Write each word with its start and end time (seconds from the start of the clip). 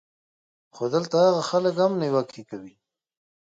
خو 0.75 0.83
دلته 0.93 1.15
هاغه 1.23 1.41
خلک 1.49 1.75
هم 1.81 1.91
نېوکې 2.01 2.43
کوي 2.49 2.75